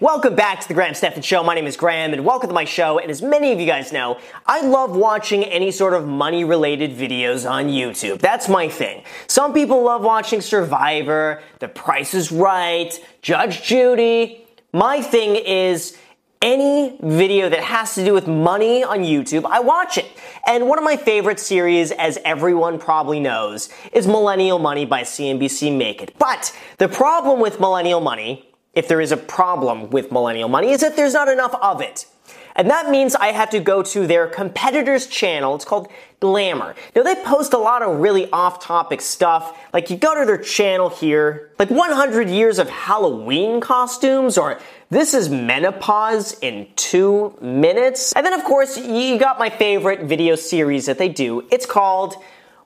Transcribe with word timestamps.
Welcome 0.00 0.36
back 0.36 0.60
to 0.60 0.68
the 0.68 0.74
Graham 0.74 0.94
Stephan 0.94 1.22
Show. 1.22 1.42
My 1.42 1.56
name 1.56 1.66
is 1.66 1.76
Graham 1.76 2.12
and 2.12 2.24
welcome 2.24 2.46
to 2.46 2.54
my 2.54 2.64
show. 2.64 3.00
And 3.00 3.10
as 3.10 3.20
many 3.20 3.50
of 3.50 3.58
you 3.58 3.66
guys 3.66 3.92
know, 3.92 4.20
I 4.46 4.60
love 4.60 4.94
watching 4.94 5.42
any 5.42 5.72
sort 5.72 5.92
of 5.92 6.06
money 6.06 6.44
related 6.44 6.92
videos 6.92 7.50
on 7.50 7.66
YouTube. 7.66 8.20
That's 8.20 8.48
my 8.48 8.68
thing. 8.68 9.02
Some 9.26 9.52
people 9.52 9.82
love 9.82 10.04
watching 10.04 10.40
Survivor, 10.40 11.42
The 11.58 11.66
Price 11.66 12.14
is 12.14 12.30
Right, 12.30 12.96
Judge 13.22 13.64
Judy. 13.64 14.46
My 14.72 15.02
thing 15.02 15.34
is 15.34 15.98
any 16.40 16.96
video 17.02 17.48
that 17.48 17.64
has 17.64 17.96
to 17.96 18.04
do 18.04 18.14
with 18.14 18.28
money 18.28 18.84
on 18.84 19.00
YouTube, 19.00 19.44
I 19.46 19.58
watch 19.58 19.98
it. 19.98 20.06
And 20.46 20.68
one 20.68 20.78
of 20.78 20.84
my 20.84 20.96
favorite 20.96 21.40
series, 21.40 21.90
as 21.90 22.20
everyone 22.24 22.78
probably 22.78 23.18
knows, 23.18 23.68
is 23.92 24.06
Millennial 24.06 24.60
Money 24.60 24.86
by 24.86 25.02
CNBC 25.02 25.76
Make 25.76 26.00
It. 26.02 26.14
But 26.20 26.56
the 26.76 26.88
problem 26.88 27.40
with 27.40 27.58
Millennial 27.58 28.00
Money 28.00 28.47
if 28.78 28.86
there 28.86 29.00
is 29.00 29.10
a 29.10 29.16
problem 29.16 29.90
with 29.90 30.12
millennial 30.12 30.48
money 30.48 30.70
is 30.70 30.82
that 30.82 30.94
there's 30.94 31.12
not 31.12 31.26
enough 31.26 31.52
of 31.60 31.80
it. 31.80 32.06
And 32.54 32.70
that 32.70 32.90
means 32.90 33.16
I 33.16 33.28
have 33.28 33.50
to 33.50 33.60
go 33.60 33.82
to 33.82 34.06
their 34.06 34.28
competitor's 34.28 35.08
channel. 35.08 35.56
It's 35.56 35.64
called 35.64 35.88
Glamour. 36.20 36.76
Now 36.94 37.02
they 37.02 37.16
post 37.16 37.54
a 37.54 37.58
lot 37.58 37.82
of 37.82 37.98
really 37.98 38.30
off-topic 38.30 39.00
stuff. 39.00 39.58
Like 39.72 39.90
you 39.90 39.96
go 39.96 40.18
to 40.18 40.24
their 40.24 40.38
channel 40.38 40.90
here, 40.90 41.50
like 41.58 41.70
100 41.70 42.30
years 42.30 42.60
of 42.60 42.68
Halloween 42.68 43.60
costumes 43.60 44.38
or 44.38 44.60
this 44.90 45.12
is 45.12 45.28
menopause 45.28 46.38
in 46.40 46.68
two 46.76 47.36
minutes. 47.40 48.12
And 48.12 48.24
then 48.24 48.32
of 48.32 48.44
course 48.44 48.78
you 48.78 49.18
got 49.18 49.40
my 49.40 49.50
favorite 49.50 50.02
video 50.02 50.36
series 50.36 50.86
that 50.86 50.98
they 50.98 51.08
do. 51.08 51.46
It's 51.50 51.66
called, 51.66 52.14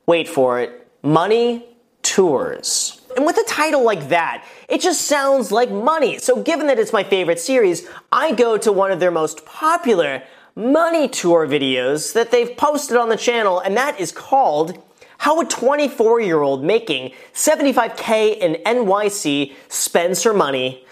wait 0.07 0.29
for 0.29 0.61
it, 0.61 0.89
Money 1.03 1.67
Tours. 2.03 3.02
And 3.17 3.27
with 3.27 3.37
a 3.37 3.45
title 3.45 3.85
like 3.85 4.09
that, 4.09 4.45
it 4.69 4.81
just 4.81 5.03
sounds 5.03 5.53
like 5.53 5.71
money. 5.71 6.19
So 6.19 6.43
given 6.43 6.67
that 6.69 6.79
it's 6.79 6.93
my 6.93 7.05
favorite 7.05 7.41
series, 7.41 7.89
I 8.11 8.33
go 8.33 8.57
to 8.59 8.73
one 8.73 8.91
of 8.91 9.01
their 9.01 9.11
most 9.11 9.45
popular 9.45 10.23
money 10.55 11.09
tour 11.09 11.47
videos 11.47 12.13
that 12.13 12.31
they've 12.31 12.57
posted 12.57 12.97
on 12.97 13.09
the 13.09 13.17
channel, 13.17 13.61
and 13.61 13.77
that 13.77 13.99
is 13.99 14.13
called 14.13 14.83
How 15.19 15.41
a 15.41 15.45
24 15.45 16.21
year 16.21 16.43
old 16.43 16.65
making 16.65 17.13
75k 17.33 18.39
in 18.39 18.55
NYC 18.65 19.55
spends 19.69 20.23
her 20.25 20.35
money, 20.35 20.85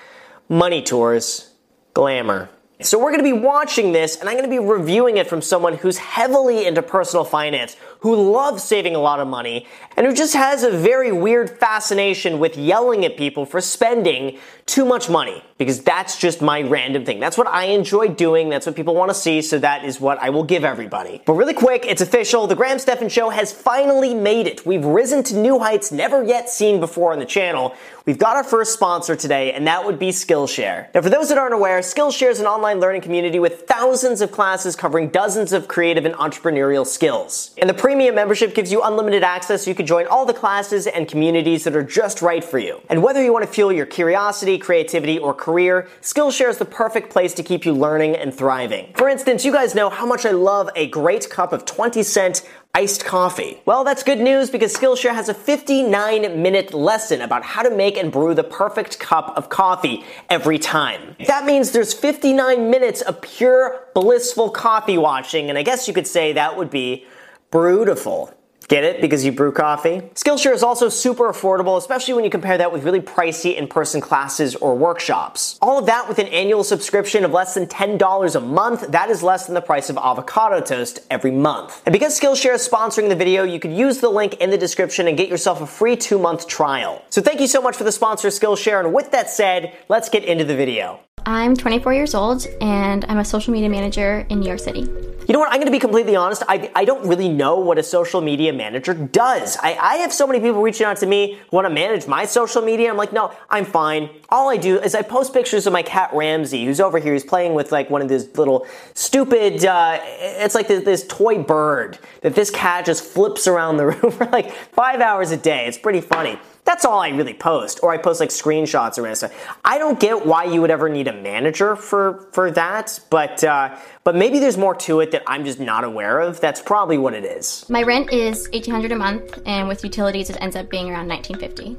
money 0.48 0.82
tours, 0.82 1.50
glamour. 1.94 2.48
So 2.82 2.98
we're 2.98 3.10
to 3.18 3.22
be 3.22 3.34
watching 3.34 3.92
this 3.92 4.16
and 4.16 4.28
I'm 4.28 4.36
to 4.48 4.56
be 4.56 4.58
reviewing 4.58 5.18
it 5.18 5.26
from 5.26 5.42
someone 5.42 5.76
who's 5.76 5.98
heavily 5.98 6.66
into 6.66 6.80
personal 6.80 7.24
finance, 7.24 7.76
who 8.00 8.14
loves 8.32 8.62
saving 8.62 8.94
a 8.94 8.98
lot 8.98 9.20
of 9.20 9.28
money, 9.28 9.66
and 9.96 10.06
who 10.06 10.14
just 10.14 10.34
has 10.34 10.62
a 10.62 10.70
very 10.70 11.12
weird 11.12 11.50
fascination 11.50 12.38
with 12.38 12.56
yelling 12.56 13.04
at 13.04 13.16
people 13.16 13.44
for 13.44 13.60
spending 13.60 14.38
too 14.66 14.84
much 14.84 15.10
money. 15.10 15.42
Because 15.58 15.82
that's 15.82 16.16
just 16.18 16.40
my 16.40 16.62
random 16.62 17.04
thing. 17.04 17.20
That's 17.20 17.36
what 17.36 17.46
I 17.46 17.64
enjoy 17.64 18.08
doing. 18.08 18.48
That's 18.48 18.64
what 18.64 18.74
people 18.74 18.94
want 18.94 19.10
to 19.10 19.14
see. 19.14 19.42
So 19.42 19.58
that 19.58 19.84
is 19.84 20.00
what 20.00 20.18
I 20.18 20.30
will 20.30 20.44
give 20.44 20.64
everybody. 20.64 21.20
But 21.26 21.34
really 21.34 21.52
quick, 21.52 21.84
it's 21.86 22.00
official. 22.00 22.46
The 22.46 22.56
Graham 22.56 22.78
Stephan 22.78 23.10
Show 23.10 23.28
has 23.28 23.52
finally 23.52 24.14
made 24.14 24.46
it. 24.46 24.64
We've 24.64 24.84
risen 24.84 25.22
to 25.24 25.36
new 25.36 25.58
heights 25.58 25.92
never 25.92 26.24
yet 26.24 26.48
seen 26.48 26.80
before 26.80 27.12
on 27.12 27.18
the 27.18 27.26
channel. 27.26 27.74
We've 28.06 28.16
got 28.16 28.36
our 28.36 28.44
first 28.44 28.72
sponsor 28.72 29.14
today, 29.14 29.52
and 29.52 29.66
that 29.66 29.84
would 29.84 29.98
be 29.98 30.08
Skillshare. 30.08 30.86
Now, 30.94 31.02
for 31.02 31.10
those 31.10 31.28
that 31.28 31.36
aren't 31.36 31.52
aware, 31.52 31.80
Skillshare 31.80 32.30
is 32.30 32.40
an 32.40 32.46
online 32.46 32.80
learning 32.80 33.02
community 33.02 33.38
with 33.38 33.68
thousands 33.68 34.22
of 34.22 34.32
classes 34.32 34.74
covering 34.74 35.10
dozens 35.10 35.52
of 35.52 35.68
creative 35.68 36.06
and 36.06 36.14
entrepreneurial 36.14 36.86
skills. 36.86 37.54
And 37.58 37.68
the 37.68 37.74
premium 37.90 38.14
membership 38.14 38.54
gives 38.54 38.70
you 38.70 38.80
unlimited 38.82 39.24
access 39.24 39.64
so 39.64 39.68
you 39.68 39.74
can 39.74 39.84
join 39.84 40.06
all 40.06 40.24
the 40.24 40.32
classes 40.32 40.86
and 40.86 41.08
communities 41.08 41.64
that 41.64 41.74
are 41.74 41.82
just 41.82 42.22
right 42.22 42.44
for 42.44 42.60
you. 42.60 42.80
And 42.88 43.02
whether 43.02 43.20
you 43.20 43.32
want 43.32 43.44
to 43.44 43.50
fuel 43.50 43.72
your 43.72 43.84
curiosity, 43.84 44.58
creativity, 44.58 45.18
or 45.18 45.34
career, 45.34 45.88
Skillshare 46.00 46.48
is 46.50 46.58
the 46.58 46.64
perfect 46.64 47.10
place 47.10 47.34
to 47.34 47.42
keep 47.42 47.64
you 47.64 47.72
learning 47.72 48.14
and 48.14 48.32
thriving. 48.32 48.92
For 48.94 49.08
instance, 49.08 49.44
you 49.44 49.50
guys 49.50 49.74
know 49.74 49.90
how 49.90 50.06
much 50.06 50.24
I 50.24 50.30
love 50.30 50.70
a 50.76 50.86
great 50.86 51.28
cup 51.30 51.52
of 51.52 51.64
20 51.64 52.04
cent 52.04 52.48
iced 52.76 53.04
coffee. 53.04 53.60
Well, 53.64 53.82
that's 53.82 54.04
good 54.04 54.20
news 54.20 54.50
because 54.50 54.72
Skillshare 54.72 55.12
has 55.12 55.28
a 55.28 55.34
59 55.34 56.40
minute 56.40 56.72
lesson 56.72 57.22
about 57.22 57.42
how 57.42 57.62
to 57.62 57.74
make 57.74 57.96
and 57.96 58.12
brew 58.12 58.34
the 58.34 58.44
perfect 58.44 59.00
cup 59.00 59.36
of 59.36 59.48
coffee 59.48 60.04
every 60.28 60.60
time. 60.60 61.16
That 61.26 61.44
means 61.44 61.72
there's 61.72 61.92
59 61.92 62.70
minutes 62.70 63.00
of 63.00 63.20
pure 63.20 63.88
blissful 63.94 64.50
coffee 64.50 64.96
watching, 64.96 65.48
and 65.48 65.58
I 65.58 65.64
guess 65.64 65.88
you 65.88 65.94
could 65.94 66.06
say 66.06 66.34
that 66.34 66.56
would 66.56 66.70
be 66.70 67.04
Brewtiful. 67.50 68.32
Get 68.68 68.84
it? 68.84 69.00
Because 69.00 69.24
you 69.24 69.32
brew 69.32 69.50
coffee? 69.50 70.02
Skillshare 70.14 70.52
is 70.52 70.62
also 70.62 70.88
super 70.88 71.24
affordable, 71.32 71.76
especially 71.76 72.14
when 72.14 72.22
you 72.22 72.30
compare 72.30 72.56
that 72.56 72.72
with 72.72 72.84
really 72.84 73.00
pricey 73.00 73.56
in-person 73.56 74.00
classes 74.00 74.54
or 74.54 74.76
workshops. 74.76 75.58
All 75.60 75.76
of 75.76 75.86
that 75.86 76.08
with 76.08 76.20
an 76.20 76.28
annual 76.28 76.62
subscription 76.62 77.24
of 77.24 77.32
less 77.32 77.54
than 77.54 77.66
$10 77.66 78.36
a 78.36 78.40
month, 78.40 78.92
that 78.92 79.10
is 79.10 79.24
less 79.24 79.46
than 79.46 79.56
the 79.56 79.60
price 79.60 79.90
of 79.90 79.96
avocado 79.96 80.60
toast 80.60 81.00
every 81.10 81.32
month. 81.32 81.82
And 81.84 81.92
because 81.92 82.20
Skillshare 82.20 82.54
is 82.54 82.68
sponsoring 82.68 83.08
the 83.08 83.16
video, 83.16 83.42
you 83.42 83.58
could 83.58 83.72
use 83.72 83.98
the 83.98 84.10
link 84.10 84.34
in 84.34 84.50
the 84.50 84.58
description 84.58 85.08
and 85.08 85.16
get 85.16 85.28
yourself 85.28 85.60
a 85.60 85.66
free 85.66 85.96
two-month 85.96 86.46
trial. 86.46 87.04
So 87.10 87.20
thank 87.20 87.40
you 87.40 87.48
so 87.48 87.60
much 87.60 87.74
for 87.74 87.82
the 87.82 87.90
sponsor, 87.90 88.28
Skillshare, 88.28 88.78
and 88.78 88.94
with 88.94 89.10
that 89.10 89.28
said, 89.28 89.76
let's 89.88 90.08
get 90.08 90.22
into 90.22 90.44
the 90.44 90.54
video. 90.54 91.00
I'm 91.26 91.56
24 91.56 91.92
years 91.92 92.14
old 92.14 92.46
and 92.60 93.04
I'm 93.06 93.18
a 93.18 93.24
social 93.24 93.52
media 93.52 93.68
manager 93.68 94.24
in 94.28 94.38
New 94.38 94.46
York 94.46 94.60
City. 94.60 94.88
You 95.30 95.34
know 95.34 95.38
what? 95.38 95.50
I'm 95.50 95.58
going 95.58 95.66
to 95.66 95.70
be 95.70 95.78
completely 95.78 96.16
honest. 96.16 96.42
I, 96.48 96.72
I 96.74 96.84
don't 96.84 97.06
really 97.06 97.28
know 97.28 97.60
what 97.60 97.78
a 97.78 97.84
social 97.84 98.20
media 98.20 98.52
manager 98.52 98.94
does. 98.94 99.56
I, 99.58 99.76
I 99.80 99.96
have 99.98 100.12
so 100.12 100.26
many 100.26 100.40
people 100.40 100.60
reaching 100.60 100.86
out 100.86 100.96
to 100.96 101.06
me 101.06 101.38
who 101.48 101.56
want 101.56 101.66
to 101.66 101.72
manage 101.72 102.08
my 102.08 102.24
social 102.24 102.62
media. 102.62 102.90
I'm 102.90 102.96
like, 102.96 103.12
no, 103.12 103.32
I'm 103.48 103.64
fine. 103.64 104.10
All 104.30 104.50
I 104.50 104.56
do 104.56 104.80
is 104.80 104.96
I 104.96 105.02
post 105.02 105.32
pictures 105.32 105.68
of 105.68 105.72
my 105.72 105.84
cat 105.84 106.10
Ramsey, 106.12 106.64
who's 106.64 106.80
over 106.80 106.98
here. 106.98 107.12
He's 107.12 107.22
playing 107.22 107.54
with 107.54 107.70
like 107.70 107.90
one 107.90 108.02
of 108.02 108.08
these 108.08 108.36
little 108.36 108.66
stupid, 108.94 109.64
uh, 109.64 110.00
it's 110.02 110.56
like 110.56 110.66
this, 110.66 110.84
this 110.84 111.06
toy 111.06 111.40
bird 111.40 112.00
that 112.22 112.34
this 112.34 112.50
cat 112.50 112.84
just 112.84 113.04
flips 113.04 113.46
around 113.46 113.76
the 113.76 113.86
room 113.90 114.10
for 114.10 114.26
like 114.26 114.50
five 114.50 115.00
hours 115.00 115.30
a 115.30 115.36
day. 115.36 115.68
It's 115.68 115.78
pretty 115.78 116.00
funny. 116.00 116.40
That's 116.70 116.84
all 116.84 117.00
I 117.00 117.08
really 117.08 117.34
post, 117.34 117.80
or 117.82 117.90
I 117.90 117.96
post 117.96 118.20
like 118.20 118.28
screenshots 118.28 118.96
or 118.96 119.12
stuff. 119.16 119.32
I 119.64 119.76
don't 119.76 119.98
get 119.98 120.24
why 120.24 120.44
you 120.44 120.60
would 120.60 120.70
ever 120.70 120.88
need 120.88 121.08
a 121.08 121.12
manager 121.12 121.74
for 121.74 122.28
for 122.30 122.52
that, 122.52 122.96
but 123.10 123.42
uh, 123.42 123.76
but 124.04 124.14
maybe 124.14 124.38
there's 124.38 124.56
more 124.56 124.76
to 124.86 125.00
it 125.00 125.10
that 125.10 125.24
I'm 125.26 125.44
just 125.44 125.58
not 125.58 125.82
aware 125.82 126.20
of. 126.20 126.40
That's 126.40 126.62
probably 126.62 126.96
what 126.96 127.12
it 127.12 127.24
is. 127.24 127.68
My 127.68 127.82
rent 127.82 128.12
is 128.12 128.48
1800 128.52 128.92
a 128.92 128.94
month, 128.94 129.42
and 129.46 129.66
with 129.66 129.82
utilities, 129.82 130.30
it 130.30 130.36
ends 130.40 130.54
up 130.54 130.70
being 130.70 130.88
around 130.92 131.08
1950. 131.08 131.76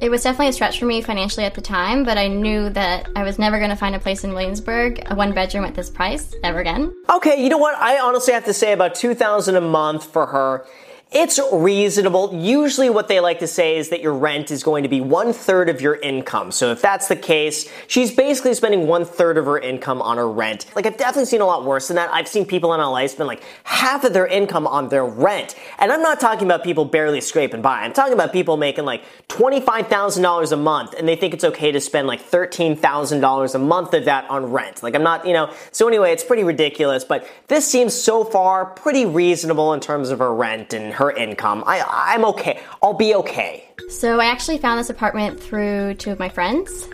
It 0.00 0.10
was 0.10 0.22
definitely 0.22 0.48
a 0.48 0.52
stretch 0.54 0.78
for 0.78 0.86
me 0.86 1.02
financially 1.02 1.44
at 1.44 1.52
the 1.52 1.60
time, 1.60 2.04
but 2.04 2.16
I 2.16 2.26
knew 2.26 2.70
that 2.70 3.10
I 3.14 3.24
was 3.24 3.38
never 3.38 3.58
going 3.58 3.68
to 3.68 3.76
find 3.76 3.94
a 3.94 4.00
place 4.00 4.24
in 4.24 4.32
Williamsburg, 4.32 5.02
a 5.10 5.14
one 5.14 5.34
bedroom 5.34 5.66
at 5.66 5.74
this 5.74 5.90
price, 5.90 6.34
ever 6.42 6.60
again. 6.60 6.94
Okay, 7.10 7.44
you 7.44 7.50
know 7.50 7.58
what? 7.58 7.74
I 7.74 7.98
honestly 7.98 8.32
have 8.32 8.46
to 8.46 8.54
say 8.54 8.72
about 8.72 8.94
2000 8.94 9.54
a 9.54 9.60
month 9.60 10.10
for 10.10 10.24
her 10.24 10.64
it's 11.12 11.40
reasonable. 11.52 12.32
Usually 12.32 12.88
what 12.88 13.08
they 13.08 13.18
like 13.18 13.40
to 13.40 13.48
say 13.48 13.76
is 13.76 13.88
that 13.88 14.00
your 14.00 14.14
rent 14.14 14.52
is 14.52 14.62
going 14.62 14.84
to 14.84 14.88
be 14.88 15.00
one 15.00 15.32
third 15.32 15.68
of 15.68 15.80
your 15.80 15.96
income. 15.96 16.52
So 16.52 16.70
if 16.70 16.80
that's 16.80 17.08
the 17.08 17.16
case, 17.16 17.68
she's 17.88 18.14
basically 18.14 18.54
spending 18.54 18.86
one 18.86 19.04
third 19.04 19.36
of 19.36 19.46
her 19.46 19.58
income 19.58 20.00
on 20.02 20.18
her 20.18 20.30
rent. 20.30 20.66
Like 20.76 20.86
I've 20.86 20.96
definitely 20.96 21.24
seen 21.24 21.40
a 21.40 21.46
lot 21.46 21.64
worse 21.64 21.88
than 21.88 21.96
that. 21.96 22.14
I've 22.14 22.28
seen 22.28 22.46
people 22.46 22.72
in 22.74 22.80
LA 22.80 23.08
spend 23.08 23.26
like 23.26 23.42
half 23.64 24.04
of 24.04 24.12
their 24.12 24.26
income 24.26 24.68
on 24.68 24.88
their 24.88 25.04
rent. 25.04 25.56
And 25.80 25.90
I'm 25.90 26.00
not 26.00 26.20
talking 26.20 26.46
about 26.46 26.62
people 26.62 26.84
barely 26.84 27.20
scraping 27.20 27.60
by. 27.60 27.80
I'm 27.80 27.92
talking 27.92 28.14
about 28.14 28.32
people 28.32 28.56
making 28.56 28.84
like 28.84 29.02
$25,000 29.30 30.52
a 30.52 30.56
month 30.56 30.94
and 30.96 31.08
they 31.08 31.16
think 31.16 31.34
it's 31.34 31.44
okay 31.44 31.72
to 31.72 31.80
spend 31.80 32.06
like 32.06 32.22
$13,000 32.22 33.54
a 33.54 33.58
month 33.58 33.94
of 33.94 34.04
that 34.04 34.30
on 34.30 34.52
rent. 34.52 34.84
Like 34.84 34.94
I'm 34.94 35.02
not, 35.02 35.26
you 35.26 35.32
know, 35.32 35.52
so 35.72 35.88
anyway, 35.88 36.12
it's 36.12 36.22
pretty 36.22 36.44
ridiculous, 36.44 37.02
but 37.02 37.26
this 37.48 37.66
seems 37.68 37.94
so 37.94 38.22
far 38.22 38.64
pretty 38.64 39.06
reasonable 39.06 39.72
in 39.72 39.80
terms 39.80 40.10
of 40.10 40.20
her 40.20 40.32
rent 40.32 40.72
and 40.72 40.99
her 41.00 41.10
income. 41.12 41.64
I, 41.66 41.82
I'm 42.14 42.26
okay. 42.26 42.60
I'll 42.82 42.92
be 42.92 43.14
okay. 43.14 43.64
So 43.88 44.20
I 44.20 44.26
actually 44.26 44.58
found 44.58 44.78
this 44.78 44.90
apartment 44.90 45.40
through 45.40 45.94
two 45.94 46.10
of 46.10 46.18
my 46.18 46.28
friends. 46.28 46.88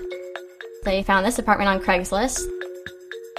They 0.84 1.02
found 1.02 1.26
this 1.26 1.40
apartment 1.40 1.68
on 1.68 1.80
Craigslist. 1.80 2.40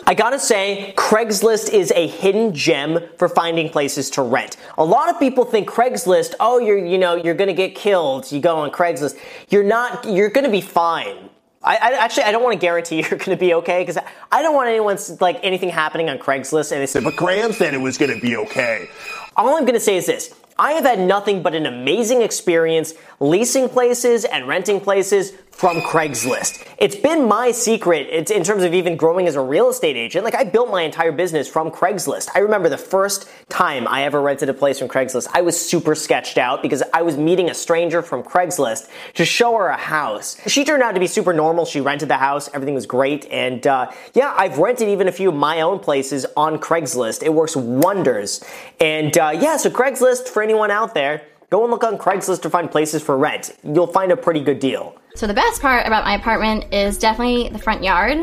I 0.06 0.14
gotta 0.14 0.40
say, 0.40 0.94
Craigslist 0.98 1.74
is 1.74 1.92
a 1.96 2.08
hidden 2.08 2.54
gem 2.54 3.00
for 3.18 3.30
finding 3.30 3.70
places 3.70 4.10
to 4.12 4.22
rent. 4.22 4.58
A 4.78 4.84
lot 4.84 5.10
of 5.10 5.18
people 5.20 5.46
think 5.46 5.70
Craigslist, 5.70 6.34
oh, 6.42 6.60
you're, 6.60 6.78
you 6.78 6.98
know, 6.98 7.16
you're 7.16 7.34
gonna 7.34 7.54
get 7.54 7.74
killed. 7.74 8.30
You 8.30 8.42
go 8.42 8.58
on 8.58 8.70
Craigslist. 8.70 9.18
You're 9.50 9.64
not, 9.64 10.06
you're 10.06 10.30
gonna 10.30 10.52
be 10.52 10.62
fine. 10.62 11.30
I, 11.64 11.76
I, 11.76 11.92
actually 11.94 12.24
I 12.24 12.32
don't 12.34 12.44
want 12.44 12.54
to 12.54 12.60
guarantee 12.60 12.98
you're 13.10 13.20
to 13.38 13.46
be 13.46 13.54
okay 13.56 13.84
because 13.84 14.02
I 14.32 14.42
don't 14.42 14.54
want 14.54 14.68
anyone's 14.68 15.22
like 15.22 15.40
anything 15.44 15.70
happening 15.70 16.10
on 16.10 16.18
Craigslist 16.18 16.74
and 16.74 16.82
they 16.82 16.86
say, 16.86 17.00
but 17.00 17.16
Graham 17.16 17.54
said 17.54 17.74
it 17.74 17.78
was 17.82 17.98
to 18.14 18.20
be 18.20 18.36
okay. 18.36 18.90
All 19.38 19.56
I'm 19.56 19.64
to 19.76 19.80
say 19.80 19.96
is 19.98 20.06
this: 20.06 20.34
I 20.60 20.74
have 20.74 20.86
had 20.86 21.00
nothing 21.00 21.44
but 21.44 21.54
an 21.54 21.66
amazing 21.66 22.22
experience 22.22 22.94
leasing 23.20 23.70
places 23.70 24.26
and 24.26 24.48
renting 24.48 24.82
places 24.82 25.34
from 25.58 25.82
Craigslist. 25.82 26.64
It's 26.78 26.96
been 26.96 27.28
my 27.28 27.50
secret 27.50 28.08
it's 28.12 28.30
in 28.30 28.44
terms 28.44 28.62
of 28.62 28.76
even 28.76 28.96
growing 28.96 29.28
as 29.28 29.36
a 29.36 29.42
real 29.42 29.70
estate 29.70 29.98
agent. 29.98 30.24
Like 30.24 30.36
I 30.36 30.44
built 30.44 30.70
my 30.70 30.84
entire 30.84 31.12
business 31.12 31.48
from 31.48 31.72
Craigslist. 31.72 32.30
I 32.36 32.40
remember 32.40 32.70
the 32.70 32.78
first 32.78 33.28
time 33.50 33.88
I 33.88 34.04
ever 34.04 34.22
rented 34.22 34.50
a 34.50 34.54
place 34.54 34.78
from 34.78 34.88
Craigslist, 34.88 35.28
I 35.34 35.42
was 35.42 35.60
super 35.60 35.96
sketched 35.96 36.38
out 36.38 36.62
because 36.62 36.84
I 36.94 37.02
was 37.02 37.18
meeting 37.18 37.50
a 37.50 37.56
stranger 37.56 38.04
from 38.04 38.22
Craigslist 38.22 38.88
to 39.16 39.26
show 39.26 39.58
her 39.58 39.70
a 39.70 39.78
house. 39.78 40.38
She 40.46 40.64
turned 40.64 40.84
out 40.84 40.92
to 40.92 41.00
be 41.00 41.08
super 41.08 41.34
normal. 41.34 41.66
She 41.66 41.82
rented 41.82 42.10
the 42.10 42.18
house, 42.18 42.52
everything 42.54 42.76
was 42.76 42.86
great, 42.86 43.26
and 43.32 43.66
uh, 43.66 43.92
yeah, 44.14 44.36
I've 44.38 44.60
rented 44.60 44.90
even 44.90 45.08
a 45.08 45.12
few 45.12 45.30
of 45.30 45.36
my 45.36 45.62
own 45.62 45.80
places 45.80 46.28
on 46.38 46.60
Craigslist. 46.60 47.24
It 47.24 47.34
works 47.34 47.56
wonders, 47.56 48.44
and 48.80 49.18
uh, 49.18 49.32
yeah, 49.34 49.58
so 49.58 49.72
Craigslist 49.72 50.30
for 50.30 50.44
anyone 50.44 50.70
out 50.70 50.94
there. 50.94 51.24
Go 51.50 51.64
and 51.64 51.72
look 51.72 51.86
on 51.86 51.98
Craigslist 51.98 52.42
to 52.42 52.50
find 52.50 52.70
places 52.70 53.02
for 53.02 53.18
rent. 53.18 53.58
You'll 53.64 53.88
find 53.88 54.12
a 54.12 54.18
pretty 54.18 54.42
good 54.42 54.60
deal. 54.60 54.98
So 55.16 55.28
the 55.28 55.34
best 55.34 55.62
part 55.62 55.88
about 55.88 56.04
my 56.04 56.16
apartment 56.16 56.74
is 56.74 56.98
definitely 56.98 57.48
the 57.50 57.58
front 57.58 57.84
yard 57.84 58.18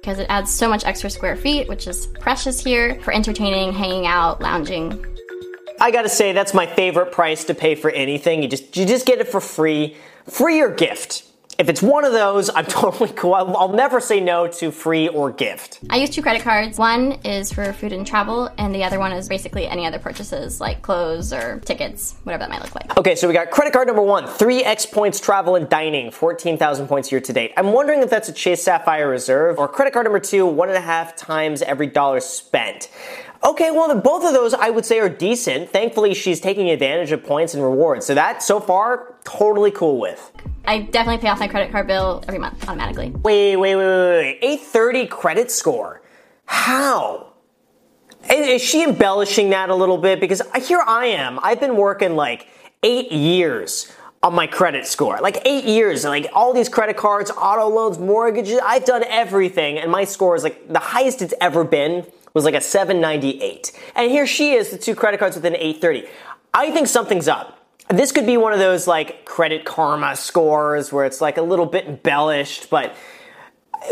because 0.00 0.18
it 0.18 0.26
adds 0.28 0.52
so 0.52 0.68
much 0.68 0.84
extra 0.84 1.10
square 1.10 1.36
feet, 1.36 1.68
which 1.68 1.86
is 1.86 2.08
precious 2.18 2.62
here 2.62 3.00
for 3.02 3.12
entertaining, 3.12 3.72
hanging 3.72 4.06
out, 4.06 4.40
lounging. 4.40 5.06
I 5.80 5.92
gotta 5.92 6.08
say 6.08 6.32
that's 6.32 6.52
my 6.52 6.66
favorite 6.66 7.12
price 7.12 7.44
to 7.44 7.54
pay 7.54 7.76
for 7.76 7.90
anything. 7.90 8.42
You 8.42 8.48
just 8.48 8.76
you 8.76 8.84
just 8.84 9.06
get 9.06 9.20
it 9.20 9.28
for 9.28 9.40
free, 9.40 9.96
free 10.28 10.60
or 10.60 10.70
gift. 10.70 11.29
If 11.60 11.68
it's 11.68 11.82
one 11.82 12.06
of 12.06 12.12
those, 12.12 12.48
I'm 12.48 12.64
totally 12.80 13.10
cool. 13.10 13.34
I'll, 13.34 13.54
I'll, 13.54 13.68
never 13.68 14.00
say 14.00 14.18
no 14.18 14.46
to 14.46 14.70
free 14.70 15.08
or 15.08 15.30
gift. 15.30 15.80
I 15.90 15.98
use 15.98 16.08
two 16.08 16.22
credit 16.22 16.40
cards. 16.40 16.78
One 16.78 17.12
is 17.22 17.52
for 17.52 17.74
food 17.74 17.92
and 17.92 18.06
travel, 18.06 18.50
and 18.56 18.74
the 18.74 18.82
other 18.82 18.98
one 18.98 19.12
is 19.12 19.28
basically 19.28 19.66
any 19.66 19.84
other 19.84 19.98
purchases 19.98 20.58
like 20.58 20.80
clothes 20.80 21.34
or 21.34 21.60
tickets, 21.66 22.14
whatever 22.24 22.44
that 22.44 22.50
might 22.50 22.62
look 22.62 22.74
like. 22.74 22.96
Okay, 22.96 23.14
so 23.14 23.28
we 23.28 23.34
got 23.34 23.50
credit 23.50 23.74
card 23.74 23.88
number 23.88 24.00
one, 24.00 24.24
3x 24.24 24.90
points 24.90 25.20
travel 25.20 25.54
and 25.54 25.68
dining, 25.68 26.10
14,000 26.10 26.88
points 26.88 27.12
year 27.12 27.20
to 27.20 27.32
date. 27.34 27.52
I'm 27.58 27.72
wondering 27.72 28.02
if 28.02 28.08
that's 28.08 28.30
a 28.30 28.32
Chase 28.32 28.62
Sapphire 28.62 29.10
Reserve 29.10 29.58
or 29.58 29.68
credit 29.68 29.92
card 29.92 30.04
number 30.04 30.20
two, 30.20 30.46
one 30.46 30.70
and 30.70 30.78
a 30.78 30.80
half 30.82 31.14
times 31.14 31.60
every 31.60 31.88
dollar 31.88 32.20
spent. 32.20 32.88
Okay, 33.44 33.70
well, 33.70 33.94
both 34.00 34.24
of 34.24 34.32
those 34.32 34.54
I 34.54 34.70
would 34.70 34.86
say 34.86 34.98
are 34.98 35.10
decent. 35.10 35.68
Thankfully, 35.68 36.14
she's 36.14 36.40
taking 36.40 36.70
advantage 36.70 37.12
of 37.12 37.22
points 37.22 37.52
and 37.52 37.62
rewards. 37.62 38.06
So 38.06 38.14
that, 38.14 38.42
so 38.42 38.60
far, 38.60 39.16
totally 39.24 39.70
cool 39.70 40.00
with. 40.00 40.32
I 40.64 40.80
definitely 40.80 41.20
pay 41.20 41.28
off 41.28 41.40
my 41.40 41.48
credit 41.48 41.72
card 41.72 41.86
bill 41.86 42.22
every 42.28 42.38
month 42.38 42.62
automatically. 42.68 43.10
Wait, 43.10 43.56
wait, 43.56 43.76
wait, 43.76 43.86
wait, 43.86 44.18
wait. 44.18 44.38
830 44.42 45.06
credit 45.06 45.50
score. 45.50 46.02
How? 46.46 47.32
Is 48.30 48.62
she 48.62 48.84
embellishing 48.84 49.50
that 49.50 49.70
a 49.70 49.74
little 49.74 49.98
bit? 49.98 50.20
Because 50.20 50.42
here 50.66 50.82
I 50.86 51.06
am. 51.06 51.38
I've 51.42 51.60
been 51.60 51.76
working 51.76 52.16
like 52.16 52.48
eight 52.82 53.10
years 53.10 53.90
on 54.22 54.34
my 54.34 54.46
credit 54.46 54.86
score. 54.86 55.18
Like 55.20 55.38
eight 55.46 55.64
years, 55.64 56.04
like 56.04 56.28
all 56.34 56.52
these 56.52 56.68
credit 56.68 56.96
cards, 56.96 57.30
auto 57.30 57.68
loans, 57.68 57.98
mortgages. 57.98 58.60
I've 58.62 58.84
done 58.84 59.04
everything, 59.04 59.78
and 59.78 59.90
my 59.90 60.04
score 60.04 60.36
is 60.36 60.42
like 60.42 60.70
the 60.70 60.78
highest 60.78 61.22
it's 61.22 61.34
ever 61.40 61.64
been 61.64 62.06
was 62.34 62.44
like 62.44 62.54
a 62.54 62.60
798. 62.60 63.72
And 63.96 64.10
here 64.10 64.26
she 64.26 64.52
is, 64.52 64.70
the 64.70 64.78
two 64.78 64.94
credit 64.94 65.18
cards 65.18 65.36
with 65.36 65.44
an 65.44 65.56
830. 65.56 66.06
I 66.52 66.70
think 66.70 66.86
something's 66.86 67.28
up. 67.28 67.59
This 67.88 68.12
could 68.12 68.26
be 68.26 68.36
one 68.36 68.52
of 68.52 68.58
those 68.58 68.86
like 68.86 69.24
credit 69.24 69.64
karma 69.64 70.14
scores 70.16 70.92
where 70.92 71.04
it's 71.04 71.20
like 71.20 71.38
a 71.38 71.42
little 71.42 71.66
bit 71.66 71.86
embellished, 71.86 72.70
but 72.70 72.94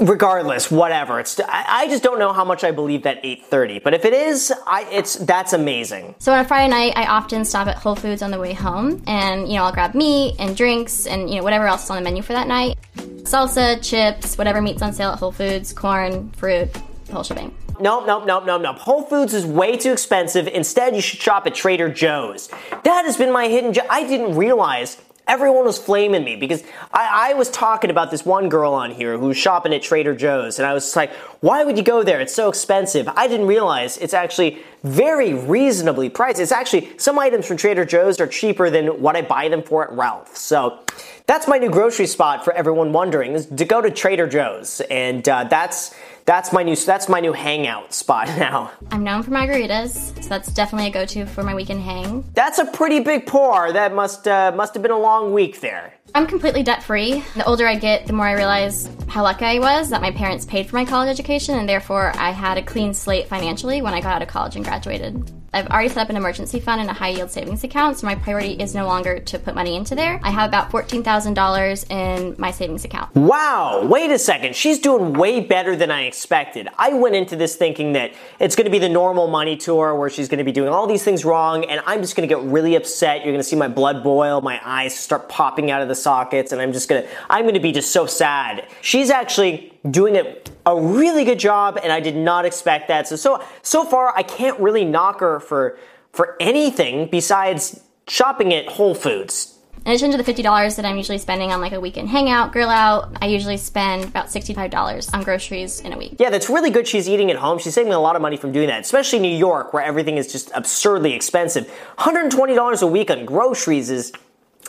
regardless, 0.00 0.70
whatever. 0.70 1.18
It's 1.20 1.40
I 1.48 1.86
just 1.88 2.02
don't 2.02 2.18
know 2.18 2.32
how 2.32 2.44
much 2.44 2.64
I 2.64 2.70
believe 2.70 3.02
that 3.04 3.22
8:30, 3.22 3.82
but 3.82 3.94
if 3.94 4.04
it 4.04 4.12
is, 4.12 4.52
I 4.66 4.86
it's 4.90 5.14
that's 5.14 5.52
amazing. 5.52 6.14
So 6.18 6.32
on 6.32 6.40
a 6.40 6.44
Friday 6.44 6.70
night, 6.70 6.92
I 6.96 7.06
often 7.06 7.44
stop 7.44 7.66
at 7.68 7.76
Whole 7.76 7.96
Foods 7.96 8.22
on 8.22 8.30
the 8.30 8.38
way 8.38 8.52
home, 8.52 9.02
and 9.06 9.48
you 9.48 9.56
know 9.56 9.64
I'll 9.64 9.72
grab 9.72 9.94
meat 9.94 10.36
and 10.38 10.56
drinks 10.56 11.06
and 11.06 11.28
you 11.28 11.36
know 11.36 11.42
whatever 11.42 11.66
else 11.66 11.84
is 11.84 11.90
on 11.90 11.96
the 11.96 12.02
menu 12.02 12.22
for 12.22 12.34
that 12.34 12.48
night, 12.48 12.78
salsa, 13.22 13.82
chips, 13.82 14.38
whatever 14.38 14.60
meat's 14.60 14.82
on 14.82 14.92
sale 14.92 15.10
at 15.10 15.18
Whole 15.18 15.32
Foods, 15.32 15.72
corn, 15.72 16.30
fruit, 16.32 16.72
the 17.06 17.12
whole 17.12 17.22
shebang. 17.22 17.54
Nope, 17.80 18.06
nope, 18.06 18.26
nope, 18.26 18.44
nope, 18.44 18.62
nope. 18.62 18.78
Whole 18.78 19.02
Foods 19.02 19.34
is 19.34 19.46
way 19.46 19.76
too 19.76 19.92
expensive. 19.92 20.48
Instead, 20.48 20.96
you 20.96 21.00
should 21.00 21.20
shop 21.20 21.46
at 21.46 21.54
Trader 21.54 21.88
Joe's. 21.88 22.48
That 22.84 23.04
has 23.04 23.16
been 23.16 23.32
my 23.32 23.48
hidden. 23.48 23.74
I 23.88 24.06
didn't 24.06 24.36
realize 24.36 25.00
everyone 25.28 25.66
was 25.66 25.78
flaming 25.78 26.24
me 26.24 26.34
because 26.34 26.64
I, 26.92 27.30
I, 27.30 27.34
was 27.34 27.50
talking 27.50 27.90
about 27.90 28.10
this 28.10 28.24
one 28.24 28.48
girl 28.48 28.72
on 28.72 28.90
here 28.90 29.18
who 29.18 29.26
was 29.26 29.36
shopping 29.36 29.74
at 29.74 29.82
Trader 29.82 30.16
Joe's, 30.16 30.58
and 30.58 30.66
I 30.66 30.72
was 30.72 30.96
like, 30.96 31.12
why 31.40 31.62
would 31.62 31.76
you 31.76 31.84
go 31.84 32.02
there? 32.02 32.20
It's 32.20 32.34
so 32.34 32.48
expensive. 32.48 33.06
I 33.08 33.28
didn't 33.28 33.46
realize 33.46 33.98
it's 33.98 34.14
actually 34.14 34.62
very 34.82 35.34
reasonably 35.34 36.08
priced. 36.08 36.40
It's 36.40 36.50
actually, 36.50 36.98
some 36.98 37.18
items 37.18 37.46
from 37.46 37.58
Trader 37.58 37.84
Joe's 37.84 38.18
are 38.20 38.26
cheaper 38.26 38.70
than 38.70 39.02
what 39.02 39.16
I 39.16 39.22
buy 39.22 39.48
them 39.48 39.62
for 39.62 39.84
at 39.84 39.92
Ralph. 39.96 40.34
So 40.36 40.80
that's 41.26 41.46
my 41.46 41.58
new 41.58 41.70
grocery 41.70 42.06
spot 42.06 42.42
for 42.42 42.54
everyone 42.54 42.92
wondering 42.92 43.32
is 43.32 43.46
to 43.46 43.64
go 43.66 43.82
to 43.82 43.90
Trader 43.90 44.26
Joe's, 44.26 44.80
and 44.90 45.28
uh, 45.28 45.44
that's 45.44 45.94
that's 46.28 46.52
my 46.52 46.62
new 46.62 46.76
that's 46.76 47.08
my 47.08 47.20
new 47.20 47.32
hangout 47.32 47.94
spot 47.94 48.28
now. 48.38 48.70
I'm 48.90 49.02
known 49.02 49.22
for 49.22 49.30
margaritas, 49.30 50.22
so 50.22 50.28
that's 50.28 50.52
definitely 50.52 50.88
a 50.88 50.90
go-to 50.90 51.24
for 51.24 51.42
my 51.42 51.54
weekend 51.54 51.80
hang. 51.80 52.22
That's 52.34 52.58
a 52.58 52.66
pretty 52.66 53.00
big 53.00 53.26
pour. 53.26 53.72
That 53.72 53.94
must 53.94 54.28
uh, 54.28 54.52
must 54.54 54.74
have 54.74 54.82
been 54.82 54.92
a 54.92 54.98
long 54.98 55.32
week 55.32 55.60
there. 55.60 55.94
I'm 56.14 56.26
completely 56.26 56.62
debt 56.62 56.82
free. 56.82 57.22
The 57.34 57.44
older 57.44 57.66
I 57.66 57.76
get, 57.76 58.06
the 58.06 58.12
more 58.12 58.26
I 58.26 58.32
realize 58.32 58.90
how 59.08 59.22
lucky 59.22 59.44
I 59.44 59.58
was 59.58 59.90
that 59.90 60.02
my 60.02 60.10
parents 60.10 60.44
paid 60.44 60.66
for 60.66 60.76
my 60.76 60.84
college 60.84 61.08
education, 61.08 61.56
and 61.56 61.68
therefore 61.68 62.12
I 62.16 62.30
had 62.30 62.58
a 62.58 62.62
clean 62.62 62.94
slate 62.94 63.28
financially 63.28 63.82
when 63.82 63.94
I 63.94 64.00
got 64.00 64.16
out 64.16 64.22
of 64.22 64.28
college 64.28 64.56
and 64.56 64.64
graduated. 64.64 65.30
I've 65.50 65.68
already 65.68 65.88
set 65.88 65.98
up 65.98 66.10
an 66.10 66.16
emergency 66.16 66.60
fund 66.60 66.82
and 66.82 66.90
a 66.90 66.92
high 66.92 67.08
yield 67.08 67.30
savings 67.30 67.64
account, 67.64 67.98
so 67.98 68.06
my 68.06 68.14
priority 68.14 68.52
is 68.52 68.74
no 68.74 68.86
longer 68.86 69.18
to 69.18 69.38
put 69.38 69.54
money 69.54 69.76
into 69.76 69.94
there. 69.94 70.20
I 70.22 70.30
have 70.30 70.48
about 70.48 70.70
$14,000 70.70 71.90
in 71.90 72.34
my 72.38 72.50
savings 72.50 72.84
account. 72.84 73.14
Wow, 73.14 73.86
wait 73.86 74.10
a 74.10 74.18
second. 74.18 74.54
She's 74.54 74.78
doing 74.78 75.14
way 75.14 75.40
better 75.40 75.74
than 75.74 75.90
I 75.90 76.02
expected. 76.02 76.68
I 76.76 76.92
went 76.92 77.14
into 77.14 77.34
this 77.34 77.56
thinking 77.56 77.92
that 77.92 78.12
it's 78.38 78.56
going 78.56 78.66
to 78.66 78.70
be 78.70 78.78
the 78.78 78.90
normal 78.90 79.26
money 79.28 79.56
tour 79.56 79.94
where 79.94 80.10
she's 80.10 80.28
going 80.28 80.38
to 80.38 80.44
be 80.44 80.52
doing 80.52 80.68
all 80.68 80.86
these 80.86 81.02
things 81.02 81.24
wrong, 81.24 81.64
and 81.64 81.80
I'm 81.86 82.02
just 82.02 82.14
going 82.14 82.28
to 82.28 82.34
get 82.34 82.44
really 82.44 82.74
upset. 82.74 83.24
You're 83.24 83.32
going 83.32 83.38
to 83.38 83.42
see 83.42 83.56
my 83.56 83.68
blood 83.68 84.04
boil, 84.04 84.42
my 84.42 84.60
eyes 84.62 84.98
start 84.98 85.30
popping 85.30 85.70
out 85.70 85.80
of 85.80 85.88
the 85.88 85.94
sockets, 86.02 86.52
and 86.52 86.60
I'm 86.60 86.72
just 86.72 86.88
to, 86.88 87.06
I'm 87.28 87.46
to 87.52 87.60
be 87.60 87.72
just 87.72 87.92
so 87.92 88.06
sad. 88.06 88.66
She's 88.80 89.10
actually 89.10 89.72
doing 89.90 90.16
it 90.16 90.50
a 90.66 90.80
really 90.80 91.24
good 91.24 91.38
job, 91.38 91.78
and 91.82 91.92
I 91.92 92.00
did 92.00 92.16
not 92.16 92.44
expect 92.44 92.88
that. 92.88 93.08
So 93.08 93.16
so 93.16 93.44
so 93.62 93.84
far, 93.84 94.16
I 94.16 94.22
can't 94.22 94.58
really 94.60 94.84
knock 94.84 95.20
her 95.20 95.40
for 95.40 95.78
for 96.12 96.36
anything 96.40 97.08
besides 97.10 97.80
shopping 98.06 98.52
at 98.54 98.66
Whole 98.66 98.94
Foods. 98.94 99.58
In 99.88 99.92
addition 99.92 100.10
to 100.10 100.22
the 100.22 100.32
$50 100.32 100.76
that 100.76 100.84
I'm 100.84 100.96
usually 100.96 101.18
spending 101.18 101.50
on 101.50 101.60
like 101.60 101.72
a 101.72 101.80
weekend 101.80 102.08
hangout, 102.08 102.52
grill 102.52 102.68
out, 102.68 103.16
I 103.22 103.26
usually 103.26 103.56
spend 103.56 104.04
about 104.04 104.26
$65 104.26 105.14
on 105.14 105.22
groceries 105.22 105.80
in 105.80 105.92
a 105.92 105.96
week. 105.98 106.16
Yeah, 106.18 106.30
that's 106.30 106.50
really 106.50 106.70
good 106.70 106.86
she's 106.86 107.08
eating 107.08 107.30
at 107.30 107.36
home. 107.36 107.58
She's 107.58 107.74
saving 107.74 107.92
a 107.92 107.98
lot 107.98 108.16
of 108.16 108.20
money 108.20 108.36
from 108.36 108.52
doing 108.52 108.66
that, 108.68 108.82
especially 108.82 109.20
New 109.20 109.34
York 109.34 109.72
where 109.72 109.82
everything 109.82 110.18
is 110.18 110.30
just 110.30 110.50
absurdly 110.54 111.14
expensive. 111.14 111.72
$120 111.98 112.82
a 112.82 112.86
week 112.86 113.10
on 113.10 113.24
groceries 113.24 113.88
is 113.88 114.12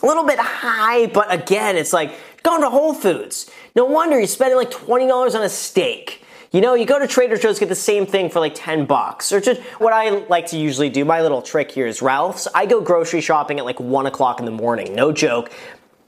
a 0.02 0.06
little 0.06 0.24
bit 0.24 0.38
high, 0.38 1.06
but 1.06 1.32
again, 1.32 1.76
it's 1.76 1.92
like 1.92 2.14
going 2.42 2.62
to 2.62 2.70
Whole 2.70 2.94
Foods. 2.94 3.50
No 3.74 3.84
wonder 3.84 4.18
you're 4.18 4.26
spending 4.26 4.56
like 4.56 4.70
$20 4.70 5.34
on 5.34 5.42
a 5.42 5.48
steak. 5.48 6.24
You 6.52 6.60
know, 6.60 6.74
you 6.74 6.84
go 6.84 6.98
to 6.98 7.06
Trader 7.06 7.36
Joe's, 7.36 7.60
get 7.60 7.68
the 7.68 7.76
same 7.76 8.06
thing 8.06 8.28
for 8.28 8.40
like 8.40 8.54
10 8.56 8.86
bucks. 8.86 9.30
Or 9.30 9.40
just 9.40 9.60
what 9.78 9.92
I 9.92 10.10
like 10.26 10.46
to 10.46 10.58
usually 10.58 10.90
do, 10.90 11.04
my 11.04 11.22
little 11.22 11.42
trick 11.42 11.70
here 11.70 11.86
is 11.86 12.02
Ralph's. 12.02 12.48
I 12.54 12.66
go 12.66 12.80
grocery 12.80 13.20
shopping 13.20 13.60
at 13.60 13.64
like 13.64 13.78
1 13.78 14.06
o'clock 14.06 14.40
in 14.40 14.46
the 14.46 14.50
morning, 14.50 14.94
no 14.94 15.12
joke. 15.12 15.52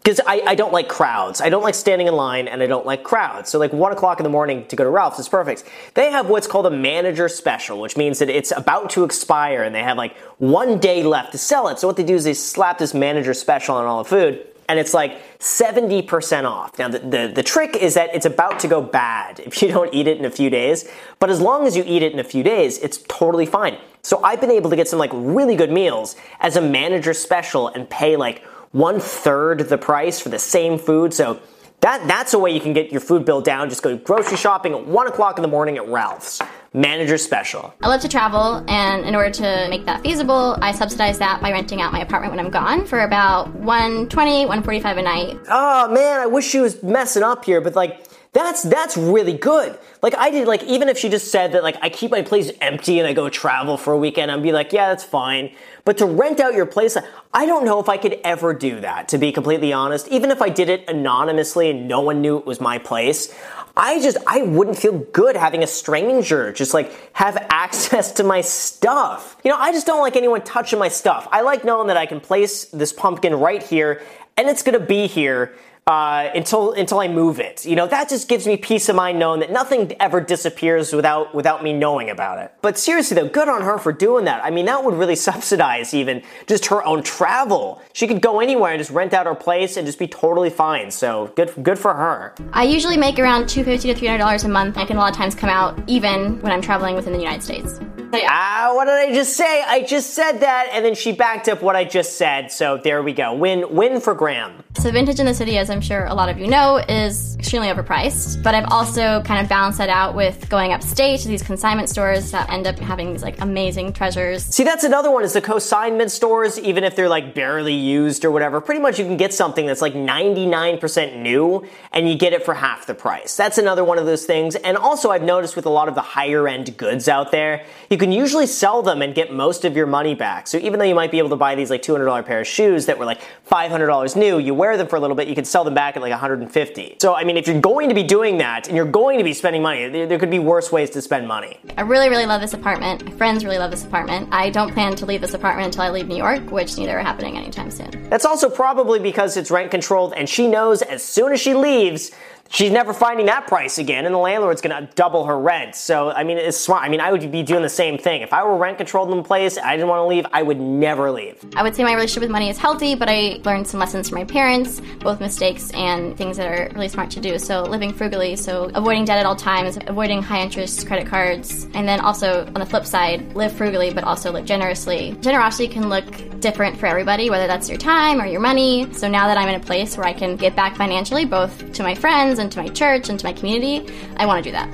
Because 0.03 0.21
I, 0.27 0.43
I 0.45 0.55
don't 0.57 0.73
like 0.73 0.89
crowds. 0.89 1.41
I 1.41 1.49
don't 1.49 1.63
like 1.63 1.77
standing 1.77 2.09
in 2.09 2.15
line 2.15 2.49
and 2.49 2.61
I 2.61 2.67
don't 2.67 2.85
like 2.85 3.05
crowds. 3.05 3.51
So, 3.51 3.61
like 3.61 3.73
1 3.73 3.93
o'clock 3.93 4.19
in 4.19 4.25
the 4.25 4.31
morning 4.31 4.67
to 4.67 4.75
go 4.75 4.83
to 4.83 4.91
Ralph's 4.91 5.21
is 5.21 5.29
perfect. 5.29 5.63
They 5.95 6.11
have 6.11 6.29
what's 6.29 6.49
called 6.49 6.67
a 6.67 6.71
manager 6.71 7.29
special, 7.29 7.81
which 7.81 7.97
means 7.97 8.19
that 8.19 8.29
it's 8.29 8.53
about 8.57 8.91
to 8.91 9.05
expire 9.05 9.63
and 9.63 9.73
they 9.73 9.83
have 9.83 9.97
like 9.97 10.17
one 10.39 10.79
day 10.79 11.05
left 11.05 11.33
to 11.33 11.39
sell 11.39 11.69
it. 11.69 11.79
So, 11.79 11.87
what 11.87 11.97
they 11.97 12.05
do 12.05 12.17
is 12.17 12.25
they 12.25 12.35
slap 12.35 12.79
this 12.79 12.95
manager 12.95 13.33
special 13.33 13.77
on 13.77 13.87
all 13.87 14.03
the 14.03 14.09
food 14.09 14.47
and 14.69 14.79
it's 14.79 14.95
like 14.95 15.21
70% 15.39 16.45
off. 16.45 16.79
Now, 16.79 16.89
the, 16.89 16.99
the, 17.01 17.33
the, 17.35 17.43
trick 17.43 17.77
is 17.77 17.95
that 17.95 18.15
it's 18.15 18.27
about 18.27 18.61
to 18.61 18.69
go 18.69 18.81
bad 18.81 19.41
if 19.41 19.61
you 19.61 19.69
don't 19.69 19.93
eat 19.93 20.07
it 20.09 20.19
in 20.19 20.25
a 20.25 20.31
few 20.31 20.51
days, 20.51 20.89
but 21.19 21.31
as 21.31 21.41
long 21.41 21.67
as 21.67 21.77
you 21.77 21.85
eat 21.87 22.03
it 22.03 22.13
in 22.13 22.19
a 22.19 22.25
few 22.25 22.43
days, 22.43 22.79
it's 22.79 22.99
totally 23.09 23.45
fine. 23.45 23.77
So 24.03 24.23
I've 24.25 24.41
been 24.41 24.51
able 24.51 24.71
to 24.71 24.77
get 24.77 24.89
some 24.89 24.99
like 24.99 25.11
really 25.13 25.57
good 25.57 25.71
meals 25.71 26.17
as 26.41 26.57
a 26.57 26.61
manager 26.61 27.13
special 27.13 27.69
and 27.69 27.89
pay 27.89 28.17
like 28.17 28.45
one 28.73 29.01
third 29.01 29.61
the 29.69 29.79
price 29.79 30.21
for 30.21 30.29
the 30.29 30.39
same 30.39 30.79
food. 30.79 31.15
So 31.15 31.41
that, 31.81 32.07
that's 32.07 32.33
a 32.33 32.39
way 32.39 32.53
you 32.53 32.61
can 32.61 32.73
get 32.73 32.91
your 32.91 33.01
food 33.01 33.25
bill 33.25 33.41
down. 33.41 33.69
Just 33.69 33.83
go 33.83 33.97
grocery 33.97 34.37
shopping 34.37 34.73
at 34.73 34.87
one 34.87 35.07
o'clock 35.07 35.39
in 35.39 35.43
the 35.43 35.49
morning 35.49 35.77
at 35.77 35.89
Ralph's 35.89 36.41
manager 36.73 37.19
special. 37.19 37.75
I 37.83 37.89
love 37.89 38.01
to 38.01 38.09
travel, 38.09 38.65
and 38.69 39.05
in 39.05 39.15
order 39.15 39.31
to 39.31 39.67
make 39.69 39.85
that 39.87 40.03
feasible, 40.03 40.57
I 40.63 40.73
subsidize 40.73 41.19
that 41.19 41.43
by 41.43 41.51
renting 41.51 41.83
out 41.83 41.93
my 41.93 42.01
apartment 42.01 42.35
when 42.35 42.45
I'm 42.45 42.51
gone 42.51 42.87
for 42.87 43.01
about 43.01 43.53
120, 43.55 44.47
145 44.47 44.97
a 44.97 45.03
night. 45.03 45.39
Oh 45.49 45.89
man, 45.93 46.21
I 46.21 46.27
wish 46.27 46.47
she 46.47 46.61
was 46.61 46.83
messing 46.83 47.23
up 47.23 47.45
here, 47.45 47.61
but 47.61 47.75
like 47.75 48.07
That's 48.35 48.63
that's 48.63 48.97
really 48.97 49.35
good. 49.35 49.79
Like 50.01 50.15
I 50.17 50.31
did 50.31 50.49
like 50.49 50.63
even 50.63 50.89
if 50.89 50.97
she 50.97 51.11
just 51.11 51.31
said 51.31 51.53
that 51.53 51.63
like 51.63 51.77
I 51.83 51.91
keep 51.91 52.11
my 52.11 52.23
place 52.23 52.51
empty 52.63 52.99
and 52.99 53.07
I 53.07 53.13
go 53.13 53.29
travel 53.29 53.77
for 53.77 53.93
a 53.93 53.99
weekend, 53.99 54.31
I'd 54.31 54.43
be 54.43 54.53
like, 54.53 54.73
yeah, 54.73 54.89
that's 54.89 55.05
fine. 55.05 55.55
But 55.85 55.99
to 55.99 56.07
rent 56.07 56.41
out 56.41 56.55
your 56.55 56.65
place, 56.65 56.97
I 57.35 57.45
don't 57.45 57.67
know 57.67 57.79
if 57.79 57.91
I 57.91 57.99
could 57.99 58.19
ever 58.25 58.55
do 58.55 58.81
that, 58.81 59.09
to 59.09 59.19
be 59.19 59.33
completely 59.33 59.75
honest. 59.75 60.09
Even 60.09 60.31
if 60.31 60.41
I 60.41 60.49
did 60.49 60.71
it 60.71 60.89
anonymously 60.89 61.69
and 61.69 61.87
no 61.87 62.01
one 62.01 62.23
knew 62.23 62.39
it 62.39 62.47
was 62.47 62.59
my 62.59 62.79
place, 62.79 63.35
I 63.77 64.01
just 64.01 64.17
I 64.27 64.41
wouldn't 64.41 64.79
feel 64.79 64.99
good 64.99 65.37
having 65.37 65.63
a 65.63 65.67
stranger 65.67 66.53
just 66.53 66.73
like 66.73 67.15
have 67.15 67.37
access 67.51 68.13
to 68.13 68.25
my 68.25 68.41
stuff. 68.41 69.37
You 69.45 69.51
know, 69.51 69.59
I 69.59 69.73
just 69.73 69.87
don't 69.87 70.01
like 70.01 70.17
anyone 70.17 70.41
touching 70.41 70.79
my 70.79 70.89
stuff. 70.89 71.29
I 71.31 71.43
like 71.43 71.65
knowing 71.65 71.89
that 71.89 71.99
I 71.99 72.07
can 72.07 72.19
place 72.19 72.65
this 72.65 72.95
pumpkin 72.95 73.35
right 73.35 73.63
here 73.63 74.01
and 74.39 74.49
it's 74.49 74.63
gonna 74.63 74.81
be 74.81 75.07
here 75.07 75.55
uh, 75.87 76.31
until 76.35 76.73
until 76.73 77.01
I 77.01 77.09
move 77.09 77.41
it. 77.41 77.67
You 77.67 77.75
know, 77.77 77.87
that 77.87 78.09
just 78.09 78.29
gives 78.29 78.47
me 78.47 78.57
peace 78.57 78.89
of 78.89 78.97
mind 78.97 79.19
knowing 79.19 79.41
that 79.41 79.51
nothing 79.51 79.95
ever 80.01 80.21
disappears 80.21 80.93
without 80.93 81.35
without 81.35 81.63
me 81.63 81.73
knowing 81.73 82.11
about 82.11 82.39
it. 82.39 82.53
But 82.63 82.79
seriously 82.79 83.17
though, 83.17 83.29
good 83.29 83.49
on 83.49 83.63
her 83.63 83.79
for 83.79 83.93
doing 83.93 84.25
that. 84.27 84.45
I 84.45 84.51
mean, 84.51 84.67
that 84.67 84.85
would 84.85 84.95
really 84.95 85.17
subsidize 85.29 85.93
even 85.95 86.23
just 86.47 86.67
her 86.67 86.85
own 86.85 87.03
travel. 87.03 87.83
She 87.93 88.07
could 88.07 88.21
go 88.21 88.41
anywhere 88.41 88.73
and 88.73 88.81
just 88.81 88.91
rent 88.91 89.13
out 89.13 89.27
her 89.27 89.35
place 89.35 89.77
and 89.77 89.87
just 89.87 89.99
be 89.99 90.07
totally 90.07 90.51
fine. 90.51 90.91
So 90.91 91.33
good 91.35 91.53
good 91.63 91.79
for 91.79 91.95
her. 91.95 92.35
I 92.53 92.65
usually 92.65 92.97
make 92.97 93.19
around 93.19 93.49
two 93.49 93.65
fifty 93.65 93.93
to 93.93 93.99
three 93.99 94.09
hundred 94.09 94.19
dollars 94.19 94.45
a 94.45 94.49
month. 94.49 94.79
I 94.79 94.85
can 94.85 94.97
a 94.97 95.01
lot 95.01 95.11
of 95.11 95.17
times 95.17 95.35
come 95.35 95.51
out 95.51 95.79
even 95.89 96.41
when 96.43 96.53
I'm 96.53 96.63
traveling 96.63 96.95
within 96.95 97.13
the 97.13 97.19
United 97.19 97.43
States. 97.43 97.81
Ah, 98.15 98.73
what 98.75 98.85
did 98.85 98.95
I 98.95 99.15
just 99.15 99.37
say? 99.37 99.63
I 99.63 99.83
just 99.83 100.11
said 100.11 100.41
that, 100.41 100.69
and 100.73 100.85
then 100.85 100.95
she 100.95 101.13
backed 101.13 101.49
up 101.49 101.63
what 101.63 101.77
I 101.77 101.85
just 101.85 102.19
said. 102.19 102.53
So 102.53 102.77
there 102.77 103.03
we 103.03 103.15
go. 103.15 103.33
Win, 103.33 103.75
win 103.75 104.01
for 104.01 104.15
Graham. 104.15 104.63
So 104.75 104.91
vintage 104.91 105.19
in 105.19 105.27
the 105.27 105.35
city, 105.35 105.57
as 105.57 105.71
I'm 105.73 105.81
sure 105.81 106.05
a 106.05 106.15
lot 106.15 106.29
of 106.29 106.39
you 106.43 106.49
know, 106.49 106.77
is 106.77 107.37
extremely 107.37 107.69
overpriced. 107.69 108.43
But 108.43 108.55
I've 108.55 108.71
also 108.71 109.23
kind 109.23 109.43
of 109.43 109.49
balanced 109.49 109.79
that 109.79 109.89
out 109.89 110.15
with 110.15 110.49
going 110.49 110.73
upstate 110.73 111.21
to 111.21 111.29
these 111.29 111.43
consignment 111.43 111.89
stores 111.89 112.31
that 112.33 112.51
end 112.51 112.67
up 112.67 112.79
having 112.79 113.13
these 113.13 113.23
like 113.23 113.41
amazing 113.41 113.93
treasures. 113.93 114.45
See, 114.45 114.65
that's 114.65 114.85
another 114.85 115.11
one 115.11 115.25
is 115.25 115.33
the 115.33 115.41
consignment 115.41 116.11
stores, 116.11 116.59
even 116.59 116.85
if 116.85 116.97
they're 116.97 117.09
like 117.09 117.35
barely 117.35 117.75
used 117.75 118.25
or 118.25 118.31
whatever. 118.31 118.61
Pretty 118.61 118.81
much 118.81 118.99
you 118.99 119.05
can 119.05 119.17
get 119.17 119.33
something 119.33 119.67
that's 119.67 119.83
like 119.83 119.95
99% 119.95 121.23
new 121.23 121.67
and 121.93 122.09
you 122.09 122.17
get 122.17 122.33
it 122.33 122.45
for 122.45 122.55
half 122.55 122.87
the 122.87 122.95
price. 122.95 123.37
That's 123.37 123.59
another 123.59 123.85
one 123.85 123.99
of 123.99 124.07
those 124.07 124.25
things. 124.25 124.55
And 124.57 124.77
also 124.77 125.11
I've 125.11 125.23
noticed 125.23 125.57
with 125.57 125.67
a 125.67 125.71
lot 125.71 125.89
of 125.89 125.95
the 125.95 126.03
higher 126.03 126.49
end 126.49 126.77
goods 126.77 127.09
out 127.09 127.31
there, 127.31 127.65
you 127.91 127.99
can 127.99 128.13
usually 128.13 128.47
sell 128.47 128.83
them 128.83 129.03
and 129.03 129.15
get 129.15 129.33
most 129.33 129.65
of 129.65 129.77
your 129.77 129.87
money 129.87 130.15
back. 130.15 130.47
So 130.47 130.59
even 130.59 130.79
though 130.79 130.85
you 130.85 130.95
might 130.95 131.11
be 131.11 131.19
able 131.19 131.31
to 131.31 131.37
buy 131.37 131.55
these 131.55 131.71
like 131.71 131.83
$200 131.83 132.25
pair 132.25 132.41
of 132.41 132.47
shoes 132.47 132.87
that 132.87 132.99
were 132.99 133.05
like 133.05 133.21
$500 133.51 134.17
new, 134.17 134.39
you 134.39 134.55
wear 134.55 134.77
them 134.77 134.87
for 134.87 134.97
a 134.97 135.01
little 135.01 135.17
bit, 135.17 135.29
you 135.29 135.35
can 135.35 135.45
sell 135.45 135.62
them 135.65 135.75
back 135.75 135.97
at 135.97 136.03
like 136.03 136.11
150. 136.11 136.97
So 137.01 137.15
I 137.15 137.25
mean, 137.25 137.37
if 137.37 137.47
you're 137.47 137.61
going 137.61 137.89
to 137.89 137.95
be 137.95 138.03
doing 138.03 138.39
that 138.39 138.69
and 138.69 138.77
you're 138.77 138.85
going 138.85 139.19
to 139.19 139.25
be 139.25 139.33
spending 139.35 139.63
money, 139.63 139.89
there, 139.89 140.07
there 140.07 140.19
could 140.19 140.31
be 140.31 140.39
worse 140.39 140.73
ways 140.73 140.91
to 140.91 141.03
spend 141.03 141.27
money. 141.27 141.59
I 141.77 141.83
really, 141.83 142.09
really 142.09 142.27
love 142.27 142.41
this 142.41 142.55
apartment. 142.55 143.05
My 143.05 143.13
friends 143.13 143.45
really 143.45 143.59
love 143.59 143.71
this 143.71 143.85
apartment. 143.85 144.29
I 144.33 144.51
don't 144.51 144.73
plan 144.73 144.95
to 144.97 145.07
leave 145.07 145.21
this 145.21 145.35
apartment 145.35 145.67
until 145.67 145.83
I 145.83 145.91
leave 145.91 146.09
New 146.09 146.17
York, 146.17 146.51
which 146.51 146.77
neither 146.77 146.99
are 146.99 147.03
happening 147.03 147.37
anytime 147.37 147.71
soon. 147.71 147.91
That's 148.09 148.25
also 148.25 148.49
probably 148.49 148.99
because 148.99 149.37
it's 149.37 149.51
rent 149.51 149.71
controlled 149.71 150.13
and 150.15 150.29
she 150.29 150.49
knows 150.49 150.83
as 150.83 151.03
soon 151.03 151.33
as 151.33 151.41
she 151.41 151.55
leaves, 151.55 152.11
she's 152.53 152.71
never 152.71 152.93
finding 152.93 153.27
that 153.27 153.47
price 153.47 153.79
again, 153.79 154.05
and 154.05 154.15
the 154.15 154.19
landlord's 154.19 154.61
gonna 154.61 154.89
double 154.95 155.25
her 155.25 155.39
rent. 155.39 155.75
So, 155.75 156.11
I 156.11 156.23
mean, 156.23 156.37
it's 156.37 156.59
smart. 156.59 156.85
I 156.85 156.89
mean, 156.89 157.01
I 157.01 157.11
would 157.11 157.33
be 157.33 157.43
doing 157.43 157.63
the 157.63 157.69
same 157.69 157.99
thing. 157.99 158.23
If 158.23 158.33
I 158.33 158.45
were 158.45 158.57
rent 158.57 158.77
controlled 158.77 159.11
in 159.11 159.17
the 159.17 159.23
place, 159.23 159.59
I 159.59 159.75
didn't 159.75 159.89
wanna 159.89 160.07
leave, 160.07 160.27
I 160.33 160.43
would 160.43 160.61
never 160.61 161.11
leave. 161.11 161.43
I 161.57 161.63
would 161.63 161.75
say 161.75 161.83
my 161.83 161.95
relationship 161.95 162.23
with 162.23 162.31
money 162.31 162.51
is 162.51 162.59
healthy, 162.59 162.95
but 162.95 163.09
I 163.09 163.41
learned 163.45 163.67
some 163.67 163.81
lessons 163.81 164.09
from 164.11 164.19
my 164.19 164.25
parents, 164.25 164.81
both 165.01 165.21
mistakes 165.21 165.71
and 165.73 166.17
things 166.17 166.37
that 166.37 166.47
are 166.47 166.71
really 166.75 166.89
smart 166.89 167.11
to 167.13 167.21
do. 167.21 167.39
So, 167.39 167.63
living 167.63 167.93
frugally, 167.93 168.37
so 168.37 168.71
avoiding 168.75 169.07
debt 169.07 169.19
at 169.19 169.27
all 169.27 169.37
times, 169.37 169.79
avoiding 169.87 170.23
high 170.23 170.43
interest 170.43 170.87
credit 170.87 171.07
cards, 171.07 171.65
and 171.75 171.89
then 171.89 172.01
also 172.01 172.45
on 172.47 172.55
the 172.55 172.67
flip 172.67 172.85
side, 172.85 173.35
live 173.35 173.53
frugally, 173.53 173.93
but 173.93 174.05
also 174.05 174.31
live 174.31 174.45
generously. 174.45 175.17
Generosity 175.21 175.69
can 175.69 175.89
look 175.89 176.05
different 176.41 176.77
for 176.77 176.87
everybody, 176.87 177.31
whether 177.31 177.47
that's 177.47 177.69
your 177.69 177.79
time 177.79 178.21
or 178.21 178.27
your 178.27 178.41
money. 178.41 178.93
So, 178.93 179.09
now 179.09 179.27
that 179.27 179.39
I'm 179.39 179.49
in 179.49 179.55
a 179.55 179.65
place 179.65 179.97
where 179.97 180.07
I 180.07 180.13
can 180.13 180.37
give 180.37 180.55
back 180.55 180.77
financially, 180.77 181.25
both 181.25 181.73
to 181.73 181.83
my 181.83 181.95
friends 181.95 182.39
and 182.43 182.53
to 182.53 182.63
my 182.63 182.69
church 182.69 183.09
and 183.09 183.19
to 183.19 183.25
my 183.25 183.33
community, 183.33 183.91
I 184.17 184.27
want 184.27 184.45
to 184.45 184.51
do 184.51 184.53
that. 184.53 184.69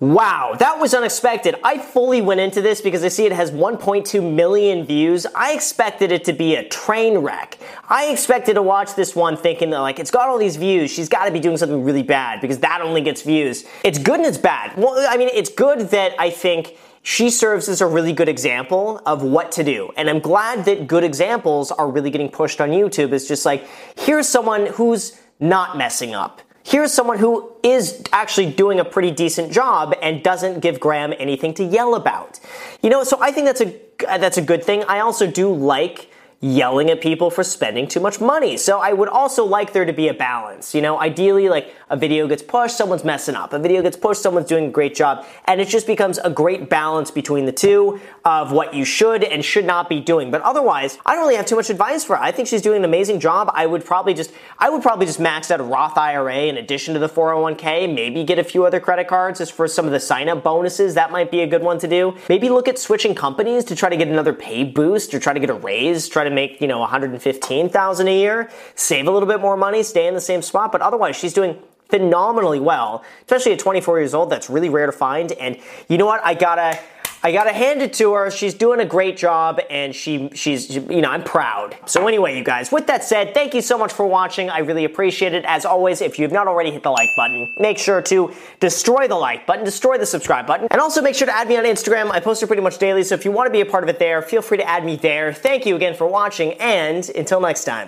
Wow, 0.00 0.54
that 0.60 0.78
was 0.78 0.94
unexpected. 0.94 1.56
I 1.64 1.78
fully 1.78 2.20
went 2.20 2.38
into 2.38 2.62
this 2.62 2.80
because 2.80 3.02
I 3.02 3.08
see 3.08 3.26
it 3.26 3.32
has 3.32 3.50
1.2 3.50 4.32
million 4.32 4.84
views. 4.84 5.26
I 5.34 5.54
expected 5.54 6.12
it 6.12 6.24
to 6.26 6.32
be 6.32 6.54
a 6.54 6.68
train 6.68 7.18
wreck. 7.18 7.58
I 7.88 8.06
expected 8.06 8.54
to 8.54 8.62
watch 8.62 8.94
this 8.94 9.16
one 9.16 9.36
thinking 9.36 9.70
that 9.70 9.80
like 9.80 9.98
it's 9.98 10.12
got 10.12 10.28
all 10.28 10.38
these 10.38 10.54
views, 10.54 10.92
she's 10.92 11.08
got 11.08 11.24
to 11.24 11.32
be 11.32 11.40
doing 11.40 11.56
something 11.56 11.82
really 11.82 12.04
bad 12.04 12.40
because 12.40 12.60
that 12.60 12.80
only 12.80 13.00
gets 13.00 13.22
views. 13.22 13.64
It's 13.82 13.98
good 13.98 14.20
and 14.20 14.26
it's 14.26 14.38
bad. 14.38 14.76
Well, 14.76 15.04
I 15.08 15.16
mean, 15.16 15.30
it's 15.32 15.50
good 15.50 15.90
that 15.90 16.14
I 16.16 16.30
think 16.30 16.76
she 17.02 17.28
serves 17.28 17.68
as 17.68 17.80
a 17.80 17.86
really 17.86 18.12
good 18.12 18.28
example 18.28 19.02
of 19.04 19.24
what 19.24 19.50
to 19.52 19.64
do. 19.64 19.90
And 19.96 20.08
I'm 20.08 20.20
glad 20.20 20.64
that 20.66 20.86
good 20.86 21.02
examples 21.02 21.72
are 21.72 21.90
really 21.90 22.10
getting 22.10 22.30
pushed 22.30 22.60
on 22.60 22.68
YouTube. 22.68 23.12
It's 23.12 23.26
just 23.26 23.44
like, 23.44 23.66
here's 23.96 24.28
someone 24.28 24.66
who's 24.66 25.18
not 25.40 25.76
messing 25.76 26.14
up 26.14 26.40
here's 26.68 26.92
someone 26.92 27.18
who 27.18 27.50
is 27.62 28.02
actually 28.12 28.52
doing 28.52 28.78
a 28.78 28.84
pretty 28.84 29.10
decent 29.10 29.50
job 29.50 29.94
and 30.02 30.22
doesn't 30.22 30.60
give 30.60 30.78
Graham 30.78 31.14
anything 31.18 31.54
to 31.54 31.64
yell 31.64 31.94
about. 31.94 32.38
You 32.82 32.90
know, 32.90 33.04
so 33.04 33.18
I 33.20 33.32
think 33.32 33.46
that's 33.46 33.62
a 33.62 33.74
that's 34.18 34.36
a 34.36 34.42
good 34.42 34.62
thing. 34.62 34.84
I 34.84 35.00
also 35.00 35.26
do 35.26 35.52
like 35.52 36.10
yelling 36.40 36.88
at 36.88 37.00
people 37.00 37.30
for 37.30 37.42
spending 37.42 37.88
too 37.88 37.98
much 37.98 38.20
money. 38.20 38.56
So 38.56 38.78
I 38.78 38.92
would 38.92 39.08
also 39.08 39.44
like 39.44 39.72
there 39.72 39.84
to 39.84 39.92
be 39.92 40.06
a 40.06 40.14
balance. 40.14 40.72
You 40.72 40.80
know, 40.80 41.00
ideally, 41.00 41.48
like 41.48 41.74
a 41.90 41.96
video 41.96 42.28
gets 42.28 42.42
pushed, 42.42 42.76
someone's 42.76 43.02
messing 43.02 43.34
up. 43.34 43.52
A 43.52 43.58
video 43.58 43.82
gets 43.82 43.96
pushed, 43.96 44.22
someone's 44.22 44.46
doing 44.46 44.66
a 44.66 44.70
great 44.70 44.94
job. 44.94 45.26
And 45.46 45.60
it 45.60 45.66
just 45.66 45.86
becomes 45.86 46.18
a 46.18 46.30
great 46.30 46.70
balance 46.70 47.10
between 47.10 47.46
the 47.46 47.52
two 47.52 48.00
of 48.24 48.52
what 48.52 48.72
you 48.72 48.84
should 48.84 49.24
and 49.24 49.44
should 49.44 49.64
not 49.64 49.88
be 49.88 50.00
doing. 50.00 50.30
But 50.30 50.42
otherwise, 50.42 50.98
I 51.04 51.14
don't 51.14 51.24
really 51.24 51.34
have 51.34 51.46
too 51.46 51.56
much 51.56 51.70
advice 51.70 52.04
for 52.04 52.16
her. 52.16 52.22
I 52.22 52.30
think 52.30 52.46
she's 52.46 52.62
doing 52.62 52.78
an 52.78 52.84
amazing 52.84 53.18
job. 53.18 53.50
I 53.52 53.66
would 53.66 53.84
probably 53.84 54.14
just, 54.14 54.32
I 54.60 54.70
would 54.70 54.82
probably 54.82 55.06
just 55.06 55.18
max 55.18 55.50
out 55.50 55.58
a 55.58 55.64
Roth 55.64 55.98
IRA 55.98 56.42
in 56.42 56.56
addition 56.56 56.94
to 56.94 57.00
the 57.00 57.08
401k, 57.08 57.92
maybe 57.92 58.22
get 58.22 58.38
a 58.38 58.44
few 58.44 58.64
other 58.64 58.78
credit 58.78 59.08
cards 59.08 59.40
just 59.40 59.52
for 59.52 59.66
some 59.66 59.86
of 59.86 59.92
the 59.92 60.00
sign 60.00 60.28
up 60.28 60.44
bonuses. 60.44 60.94
That 60.94 61.10
might 61.10 61.32
be 61.32 61.40
a 61.40 61.48
good 61.48 61.62
one 61.62 61.80
to 61.80 61.88
do. 61.88 62.16
Maybe 62.28 62.48
look 62.48 62.68
at 62.68 62.78
switching 62.78 63.16
companies 63.16 63.64
to 63.64 63.74
try 63.74 63.88
to 63.88 63.96
get 63.96 64.06
another 64.06 64.32
pay 64.32 64.62
boost 64.62 65.12
or 65.14 65.18
try 65.18 65.32
to 65.32 65.40
get 65.40 65.50
a 65.50 65.54
raise, 65.54 66.08
try 66.08 66.27
to 66.28 66.34
make, 66.34 66.60
you 66.60 66.68
know, 66.68 66.80
115,000 66.80 68.08
a 68.08 68.16
year, 68.16 68.50
save 68.74 69.06
a 69.06 69.10
little 69.10 69.28
bit 69.28 69.40
more 69.40 69.56
money, 69.56 69.82
stay 69.82 70.06
in 70.06 70.14
the 70.14 70.20
same 70.20 70.42
spot, 70.42 70.72
but 70.72 70.80
otherwise 70.80 71.16
she's 71.16 71.32
doing 71.32 71.58
phenomenally 71.88 72.60
well, 72.60 73.04
especially 73.22 73.52
at 73.52 73.58
24 73.58 73.98
years 73.98 74.14
old. 74.14 74.30
That's 74.30 74.50
really 74.50 74.68
rare 74.68 74.86
to 74.86 74.92
find. 74.92 75.32
And 75.32 75.58
you 75.88 75.98
know 75.98 76.06
what? 76.06 76.24
I 76.24 76.34
gotta, 76.34 76.78
I 77.22 77.32
gotta 77.32 77.52
hand 77.52 77.82
it 77.82 77.92
to 77.94 78.12
her. 78.14 78.30
She's 78.30 78.54
doing 78.54 78.80
a 78.80 78.84
great 78.84 79.16
job, 79.16 79.60
and 79.70 79.94
she, 79.94 80.30
she's, 80.34 80.74
you 80.74 81.00
know, 81.00 81.10
I'm 81.10 81.24
proud. 81.24 81.76
So 81.86 82.06
anyway, 82.06 82.38
you 82.38 82.44
guys, 82.44 82.70
with 82.70 82.86
that 82.86 83.02
said, 83.02 83.34
thank 83.34 83.54
you 83.54 83.60
so 83.60 83.76
much 83.76 83.92
for 83.92 84.06
watching. 84.06 84.50
I 84.50 84.58
really 84.58 84.84
appreciate 84.84 85.34
it. 85.34 85.44
As 85.46 85.64
always, 85.64 86.00
if 86.00 86.18
you've 86.18 86.32
not 86.32 86.46
already 86.46 86.70
hit 86.70 86.82
the 86.82 86.90
like 86.90 87.10
button, 87.16 87.52
make 87.58 87.78
sure 87.78 88.00
to 88.02 88.32
destroy 88.60 89.08
the 89.08 89.16
like 89.16 89.46
button, 89.46 89.64
destroy 89.64 89.98
the 89.98 90.06
subscribe 90.06 90.46
button, 90.46 90.68
and 90.70 90.80
also 90.80 91.02
make 91.02 91.14
sure 91.14 91.26
to 91.26 91.34
add 91.34 91.48
me 91.48 91.56
on 91.56 91.64
Instagram. 91.64 92.10
I 92.10 92.20
post 92.20 92.42
it 92.42 92.46
pretty 92.46 92.62
much 92.62 92.78
daily, 92.78 93.02
so 93.02 93.14
if 93.14 93.24
you 93.24 93.32
want 93.32 93.46
to 93.46 93.52
be 93.52 93.60
a 93.60 93.66
part 93.66 93.82
of 93.82 93.90
it 93.90 93.98
there, 93.98 94.22
feel 94.22 94.42
free 94.42 94.58
to 94.58 94.68
add 94.68 94.84
me 94.84 94.96
there. 94.96 95.32
Thank 95.32 95.66
you 95.66 95.76
again 95.76 95.94
for 95.94 96.06
watching, 96.06 96.52
and 96.54 97.08
until 97.16 97.40
next 97.40 97.64
time. 97.64 97.86